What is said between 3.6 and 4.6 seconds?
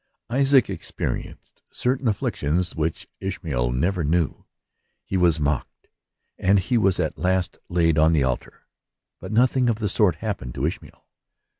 never knew: